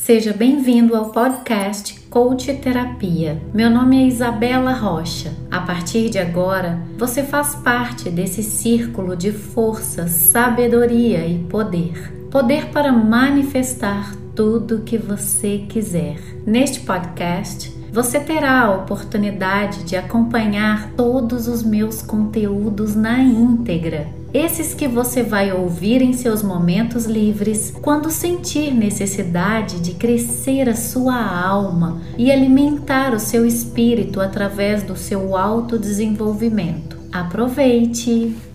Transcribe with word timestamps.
Seja 0.00 0.32
bem-vindo 0.32 0.96
ao 0.96 1.10
podcast 1.10 2.00
Coach 2.08 2.54
Terapia. 2.54 3.42
Meu 3.52 3.68
nome 3.68 4.04
é 4.04 4.06
Isabela 4.06 4.72
Rocha. 4.72 5.34
A 5.50 5.60
partir 5.60 6.08
de 6.08 6.18
agora, 6.18 6.80
você 6.96 7.22
faz 7.22 7.56
parte 7.56 8.08
desse 8.08 8.42
círculo 8.42 9.14
de 9.16 9.32
força, 9.32 10.06
sabedoria 10.06 11.26
e 11.26 11.40
poder. 11.40 12.10
Poder 12.30 12.66
para 12.66 12.92
manifestar 12.92 14.14
tudo 14.34 14.82
que 14.82 14.96
você 14.96 15.66
quiser. 15.68 16.16
Neste 16.46 16.80
podcast, 16.80 17.76
você 17.92 18.20
terá 18.20 18.62
a 18.62 18.74
oportunidade 18.74 19.84
de 19.84 19.96
acompanhar 19.96 20.92
todos 20.92 21.48
os 21.48 21.62
meus 21.62 22.02
conteúdos 22.02 22.94
na 22.94 23.18
íntegra. 23.20 24.08
Esses 24.32 24.74
que 24.74 24.86
você 24.86 25.22
vai 25.22 25.50
ouvir 25.52 26.02
em 26.02 26.12
seus 26.12 26.42
momentos 26.42 27.06
livres, 27.06 27.72
quando 27.80 28.10
sentir 28.10 28.74
necessidade 28.74 29.80
de 29.80 29.94
crescer 29.94 30.68
a 30.68 30.76
sua 30.76 31.16
alma 31.16 32.02
e 32.18 32.30
alimentar 32.30 33.14
o 33.14 33.18
seu 33.18 33.46
espírito 33.46 34.20
através 34.20 34.82
do 34.82 34.96
seu 34.96 35.34
autodesenvolvimento. 35.34 36.98
Aproveite! 37.10 38.47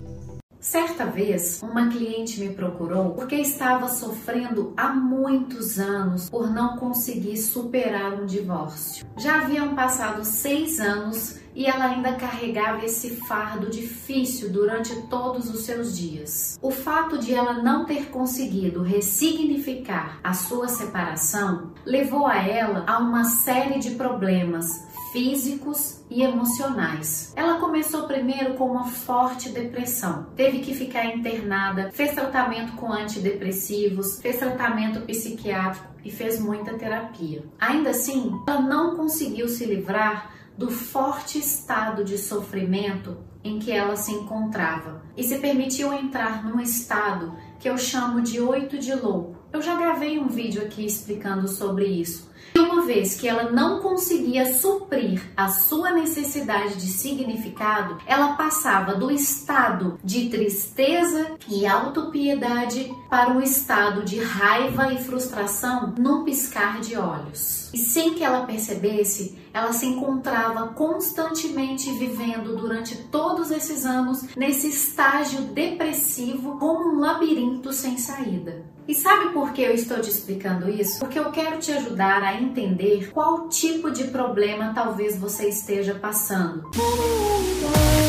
Certa 0.64 1.04
vez, 1.04 1.62
uma 1.62 1.90
cliente 1.90 2.40
me 2.40 2.54
procurou 2.54 3.10
porque 3.10 3.34
estava 3.34 3.86
sofrendo 3.86 4.72
há 4.74 4.94
muitos 4.94 5.78
anos 5.78 6.30
por 6.30 6.50
não 6.50 6.78
conseguir 6.78 7.36
superar 7.36 8.14
um 8.14 8.24
divórcio. 8.24 9.04
Já 9.18 9.42
haviam 9.42 9.74
passado 9.74 10.24
seis 10.24 10.80
anos 10.80 11.38
e 11.54 11.66
ela 11.66 11.84
ainda 11.84 12.14
carregava 12.14 12.82
esse 12.82 13.10
fardo 13.28 13.68
difícil 13.68 14.50
durante 14.50 15.02
todos 15.02 15.50
os 15.50 15.66
seus 15.66 15.98
dias. 15.98 16.58
O 16.62 16.70
fato 16.70 17.18
de 17.18 17.34
ela 17.34 17.62
não 17.62 17.84
ter 17.84 18.06
conseguido 18.06 18.82
ressignificar 18.82 20.18
a 20.24 20.32
sua 20.32 20.66
separação 20.66 21.72
levou 21.84 22.26
a 22.26 22.38
ela 22.38 22.84
a 22.86 22.98
uma 22.98 23.24
série 23.24 23.78
de 23.78 23.90
problemas 23.90 24.93
físicos 25.14 26.04
e 26.10 26.24
emocionais. 26.24 27.32
Ela 27.36 27.60
começou 27.60 28.08
primeiro 28.08 28.54
com 28.54 28.64
uma 28.64 28.88
forte 28.88 29.48
depressão, 29.50 30.26
teve 30.34 30.58
que 30.58 30.74
ficar 30.74 31.04
internada, 31.04 31.92
fez 31.92 32.10
tratamento 32.16 32.72
com 32.72 32.92
antidepressivos, 32.92 34.20
fez 34.20 34.38
tratamento 34.38 35.02
psiquiátrico 35.02 35.86
e 36.04 36.10
fez 36.10 36.40
muita 36.40 36.76
terapia. 36.76 37.44
Ainda 37.60 37.90
assim, 37.90 38.32
ela 38.48 38.60
não 38.60 38.96
conseguiu 38.96 39.48
se 39.48 39.64
livrar 39.64 40.32
do 40.58 40.68
forte 40.68 41.38
estado 41.38 42.02
de 42.02 42.18
sofrimento 42.18 43.16
em 43.44 43.60
que 43.60 43.70
ela 43.70 43.94
se 43.94 44.10
encontrava 44.10 45.02
e 45.16 45.22
se 45.22 45.38
permitiu 45.38 45.92
entrar 45.92 46.44
num 46.44 46.58
estado 46.58 47.36
que 47.60 47.68
eu 47.68 47.78
chamo 47.78 48.20
de 48.20 48.40
oito 48.40 48.78
de 48.78 48.92
louco. 48.92 49.43
Eu 49.54 49.62
já 49.62 49.76
gravei 49.76 50.18
um 50.18 50.26
vídeo 50.26 50.60
aqui 50.60 50.84
explicando 50.84 51.46
sobre 51.46 51.86
isso 51.86 52.28
e 52.56 52.58
uma 52.60 52.82
vez 52.82 53.14
que 53.14 53.26
ela 53.26 53.50
não 53.50 53.80
conseguia 53.80 54.54
suprir 54.54 55.20
a 55.36 55.48
sua 55.48 55.90
necessidade 55.90 56.76
de 56.76 56.86
significado, 56.86 57.98
ela 58.06 58.34
passava 58.34 58.94
do 58.94 59.10
estado 59.10 59.98
de 60.04 60.28
tristeza 60.28 61.36
e 61.48 61.66
autopiedade 61.66 62.92
para 63.10 63.30
um 63.30 63.40
estado 63.40 64.04
de 64.04 64.20
raiva 64.20 64.92
e 64.92 65.02
frustração 65.02 65.94
num 65.98 66.22
piscar 66.22 66.80
de 66.80 66.96
olhos. 66.96 67.70
E 67.74 67.78
sem 67.78 68.14
que 68.14 68.22
ela 68.22 68.46
percebesse, 68.46 69.36
ela 69.54 69.72
se 69.72 69.86
encontrava 69.86 70.68
constantemente 70.68 71.92
vivendo 71.92 72.56
durante 72.56 72.96
todos 73.04 73.52
esses 73.52 73.86
anos 73.86 74.34
nesse 74.36 74.68
estágio 74.68 75.42
depressivo 75.42 76.58
como 76.58 76.96
um 76.96 76.98
labirinto 76.98 77.72
sem 77.72 77.96
saída. 77.96 78.64
E 78.86 78.94
sabe 78.94 79.32
por 79.32 79.52
que 79.52 79.62
eu 79.62 79.72
estou 79.72 79.98
te 80.00 80.10
explicando 80.10 80.68
isso? 80.68 80.98
Porque 80.98 81.18
eu 81.18 81.30
quero 81.30 81.58
te 81.58 81.72
ajudar 81.72 82.22
a 82.22 82.38
entender 82.38 83.10
qual 83.12 83.48
tipo 83.48 83.90
de 83.90 84.04
problema 84.08 84.72
talvez 84.74 85.16
você 85.16 85.48
esteja 85.48 85.94
passando. 85.94 86.70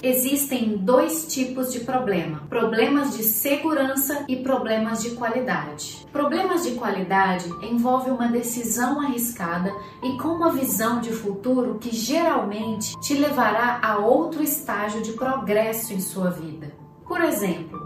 Existem 0.03 0.77
dois 0.77 1.25
tipos 1.33 1.71
de 1.71 1.80
problema: 1.80 2.43
problemas 2.49 3.15
de 3.15 3.23
segurança 3.23 4.25
e 4.27 4.36
problemas 4.36 5.02
de 5.02 5.11
qualidade. 5.11 6.05
Problemas 6.11 6.64
de 6.64 6.71
qualidade 6.71 7.49
envolvem 7.64 8.14
uma 8.14 8.27
decisão 8.27 8.99
arriscada 8.99 9.71
e 10.03 10.17
com 10.17 10.30
uma 10.30 10.52
visão 10.52 10.99
de 10.99 11.11
futuro 11.11 11.34
que 11.79 11.91
geralmente 11.91 12.99
te 12.99 13.13
levará 13.13 13.79
a 13.81 13.97
outro 13.97 14.41
estágio 14.41 15.01
de 15.01 15.13
progresso 15.13 15.93
em 15.93 15.99
sua 15.99 16.29
vida. 16.29 16.73
Por 17.07 17.21
exemplo, 17.21 17.79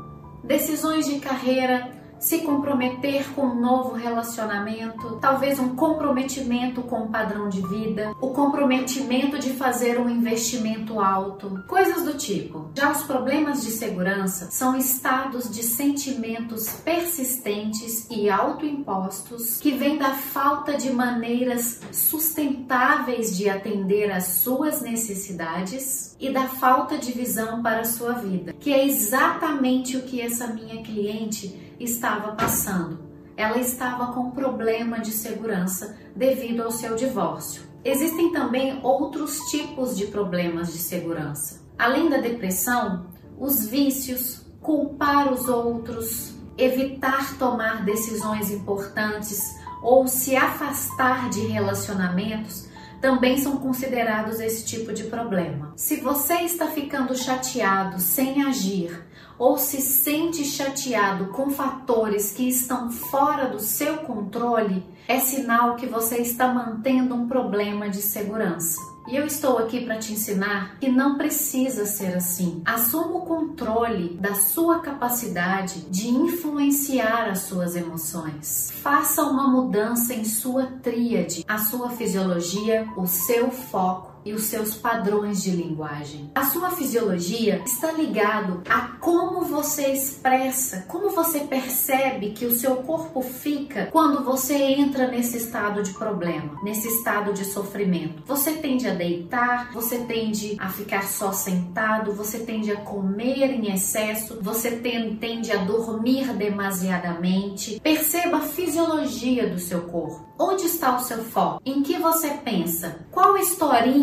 decisões 0.44 1.06
de 1.06 1.20
carreira 1.20 1.99
se 2.20 2.40
comprometer 2.40 3.34
com 3.34 3.44
um 3.44 3.60
novo 3.60 3.96
relacionamento, 3.96 5.18
talvez 5.22 5.60
um 5.60 5.76
comprometimento 5.76 6.82
com 6.84 7.02
o 7.02 7.04
um 7.06 7.12
padrão 7.12 7.50
de 7.50 7.62
vida, 7.68 8.14
o 8.20 8.30
comprometimento 8.30 9.40
de 9.40 9.52
fazer 9.52 10.00
um 10.00 10.10
investimento 10.10 11.00
alto, 11.00 11.64
coisas 11.68 12.04
do 12.04 12.18
tipo. 12.18 12.70
Já 12.76 12.92
os 12.92 13.04
problemas 13.04 13.64
de 13.64 13.72
segurança 13.72 14.52
são 14.52 14.76
estados 14.76 15.50
de 15.50 15.64
sentimentos 15.64 16.70
persistentes 16.84 18.08
e 18.10 18.30
autoimpostos 18.30 19.58
que 19.60 19.72
vêm 19.72 19.98
da 19.98 20.12
falta 20.12 20.76
de 20.76 20.92
maneiras 20.92 21.82
sustentáveis 21.92 23.36
de 23.38 23.50
atender 23.50 24.12
às 24.12 24.26
suas 24.26 24.82
necessidades 24.82 26.16
e 26.20 26.32
da 26.32 26.48
falta 26.48 26.98
de 26.98 27.12
visão 27.12 27.64
para 27.64 27.82
a 27.82 27.86
sua 27.86 28.14
vida, 28.14 28.54
que 28.60 28.74
é 28.74 28.86
exatamente 28.86 29.96
o 29.96 30.02
que 30.04 30.22
essa 30.22 30.48
minha 30.48 30.84
cliente 30.84 31.69
estava 31.80 32.34
passando. 32.34 33.00
Ela 33.38 33.58
estava 33.58 34.14
com 34.14 34.32
problema 34.32 35.00
de 35.00 35.12
segurança 35.12 35.98
devido 36.16 36.62
ao 36.62 36.72
seu 36.72 36.96
divórcio. 36.96 37.64
Existem 37.84 38.32
também 38.32 38.80
outros 38.84 39.38
tipos 39.50 39.96
de 39.98 40.08
problemas 40.08 40.74
de 40.74 40.80
segurança. 40.80 41.62
Além 41.78 42.10
da 42.10 42.18
depressão, 42.18 43.08
os 43.38 43.66
vícios, 43.66 44.46
culpar 44.62 45.32
os 45.32 45.48
outros, 45.48 46.34
evitar 46.58 47.38
tomar 47.38 47.86
decisões 47.86 48.52
importantes 48.52 49.42
ou 49.82 50.06
se 50.08 50.36
afastar 50.36 51.30
de 51.30 51.48
relacionamentos 51.48 52.68
também 53.00 53.38
são 53.38 53.58
considerados 53.58 54.42
esse 54.42 54.66
tipo 54.66 54.92
de 54.92 55.06
problema. 55.06 55.72
Se 55.78 56.02
você 56.02 56.42
está 56.42 56.68
ficando 56.68 57.16
chateado 57.16 58.00
sem 58.00 58.44
agir 58.44 59.08
ou 59.40 59.58
se 59.58 59.82
sente 59.82 60.44
chateado 60.44 61.28
com 61.28 61.50
fatores 61.50 62.34
que 62.34 62.48
estão 62.48 62.92
fora 62.92 63.48
do 63.48 63.60
seu 63.60 64.00
controle, 64.00 64.86
é 65.08 65.18
sinal 65.20 65.78
que 65.78 65.88
você 65.88 66.18
está 66.18 66.54
mantendo 66.54 67.16
um 67.16 67.28
problema 67.28 67.90
de 67.90 68.02
segurança. 68.02 68.78
E 69.08 69.16
eu 69.16 69.26
estou 69.26 69.58
aqui 69.58 69.84
para 69.84 69.98
te 69.98 70.14
ensinar 70.14 70.78
que 70.80 70.88
não 70.88 71.18
precisa 71.18 71.86
ser 71.88 72.16
assim. 72.16 72.62
Assuma 72.64 73.18
o 73.18 73.22
controle 73.22 74.10
da 74.18 74.36
sua 74.36 74.82
capacidade 74.82 75.82
de 75.90 76.10
influenciar 76.10 77.28
as 77.28 77.40
suas 77.40 77.76
emoções. 77.76 78.72
Faça 78.84 79.24
uma 79.24 79.48
mudança 79.48 80.14
em 80.14 80.24
sua 80.24 80.68
tríade, 80.84 81.44
a 81.48 81.58
sua 81.58 81.90
fisiologia, 81.90 82.88
o 82.96 83.08
seu 83.08 83.50
foco 83.50 84.09
e 84.26 84.34
os 84.34 84.44
seus 84.44 84.76
padrões 84.76 85.42
de 85.42 85.52
linguagem. 85.52 86.32
A 86.36 86.46
sua 86.46 86.72
fisiologia 86.72 87.62
está 87.66 87.92
ligado 87.92 88.62
a 88.70 88.98
como 89.00 89.42
você 89.42 89.92
expressa, 89.92 90.86
como 90.88 91.10
você 91.10 91.42
percebe 91.42 92.32
que 92.32 92.46
o 92.46 92.58
seu 92.58 92.78
corpo 92.78 93.22
fica 93.22 93.88
quando 93.92 94.24
você 94.24 94.56
entra 94.56 95.08
nesse 95.08 95.38
estado 95.38 95.82
de 95.84 95.94
problema, 95.94 96.60
nesse 96.64 96.88
estado 96.88 97.34
de 97.34 97.46
sofrimento. 97.46 98.24
Você 98.26 98.54
tende 98.54 98.88
a 98.88 98.94
deitar, 98.94 99.72
você 99.74 100.00
tende 100.00 100.56
a 100.60 100.70
ficar 100.70 101.04
só 101.04 101.32
sentado, 101.32 102.14
você 102.14 102.40
tende 102.40 102.72
a 102.72 102.78
comer 102.78 103.52
em 103.52 103.74
excesso, 103.74 104.40
você 104.42 104.72
tende 104.72 105.52
a 105.52 105.58
dormir 105.58 106.34
demasiadamente. 106.34 107.80
Perceba 107.80 108.38
a 108.38 108.42
fisiologia 108.42 109.50
do 109.50 109.60
seu 109.60 109.82
corpo. 109.82 110.30
Onde 110.42 110.68
está 110.68 110.96
o 110.96 111.02
seu 111.02 111.22
foco? 111.22 111.62
Em 111.66 111.84
que 111.84 111.98
você 111.98 112.30
pensa? 112.30 113.06
Qual 113.12 113.36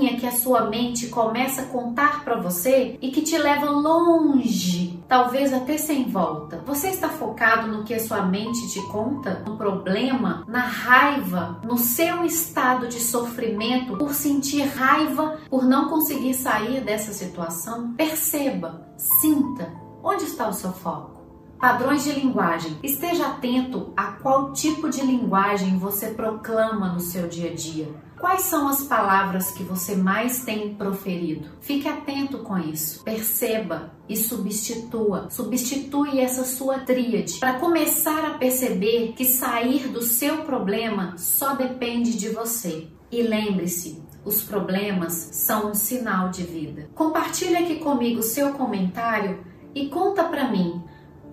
historinha 0.06 0.16
que 0.16 0.26
a 0.26 0.32
sua 0.32 0.66
mente 0.66 1.08
começa 1.08 1.62
a 1.62 1.66
contar 1.66 2.24
para 2.24 2.40
você 2.40 2.96
e 3.00 3.10
que 3.10 3.22
te 3.22 3.36
leva 3.36 3.68
longe, 3.70 5.02
talvez 5.08 5.52
até 5.52 5.76
sem 5.76 6.04
volta? 6.04 6.62
Você 6.66 6.88
está 6.88 7.08
focado 7.08 7.66
no 7.68 7.84
que 7.84 7.94
a 7.94 8.00
sua 8.00 8.22
mente 8.22 8.68
te 8.70 8.80
conta? 8.88 9.42
No 9.46 9.56
problema, 9.56 10.44
na 10.46 10.60
raiva, 10.60 11.60
no 11.64 11.76
seu 11.76 12.24
estado 12.24 12.88
de 12.88 13.00
sofrimento 13.00 13.96
por 13.96 14.14
sentir 14.14 14.62
raiva 14.62 15.38
por 15.50 15.64
não 15.64 15.88
conseguir 15.88 16.34
sair 16.34 16.80
dessa 16.80 17.12
situação? 17.12 17.94
Perceba, 17.94 18.86
sinta 18.96 19.72
onde 20.02 20.24
está 20.24 20.48
o 20.48 20.52
seu 20.52 20.72
foco. 20.72 21.15
Padrões 21.58 22.04
de 22.04 22.12
linguagem. 22.12 22.78
Esteja 22.82 23.28
atento 23.28 23.92
a 23.96 24.12
qual 24.12 24.52
tipo 24.52 24.90
de 24.90 25.00
linguagem 25.00 25.78
você 25.78 26.08
proclama 26.08 26.92
no 26.92 27.00
seu 27.00 27.26
dia 27.28 27.50
a 27.50 27.54
dia. 27.54 27.88
Quais 28.18 28.42
são 28.42 28.68
as 28.68 28.82
palavras 28.84 29.50
que 29.50 29.62
você 29.62 29.94
mais 29.94 30.44
tem 30.44 30.74
proferido? 30.74 31.48
Fique 31.60 31.88
atento 31.88 32.38
com 32.38 32.58
isso. 32.58 33.02
Perceba 33.04 33.92
e 34.08 34.16
substitua. 34.16 35.28
Substitui 35.30 36.20
essa 36.20 36.44
sua 36.44 36.80
tríade 36.80 37.38
para 37.38 37.58
começar 37.58 38.24
a 38.24 38.38
perceber 38.38 39.12
que 39.16 39.24
sair 39.24 39.88
do 39.88 40.02
seu 40.02 40.44
problema 40.44 41.16
só 41.16 41.54
depende 41.54 42.16
de 42.16 42.28
você. 42.28 42.88
E 43.10 43.22
lembre-se, 43.22 44.02
os 44.24 44.42
problemas 44.42 45.12
são 45.32 45.70
um 45.70 45.74
sinal 45.74 46.28
de 46.28 46.42
vida. 46.42 46.90
Compartilhe 46.94 47.56
aqui 47.56 47.76
comigo 47.76 48.22
seu 48.22 48.52
comentário 48.52 49.44
e 49.74 49.88
conta 49.88 50.24
para 50.24 50.50
mim 50.50 50.82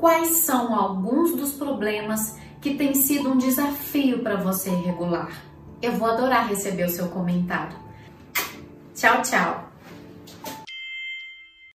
quais 0.03 0.39
são 0.39 0.75
alguns 0.75 1.33
dos 1.33 1.53
problemas 1.53 2.37
que 2.59 2.75
têm 2.75 2.93
sido 2.93 3.31
um 3.31 3.37
desafio 3.37 4.19
para 4.19 4.35
você 4.35 4.69
regular. 4.69 5.31
Eu 5.81 5.93
vou 5.93 6.09
adorar 6.09 6.49
receber 6.49 6.83
o 6.83 6.89
seu 6.89 7.07
comentário. 7.07 7.77
Tchau, 8.93 9.21
tchau! 9.21 9.62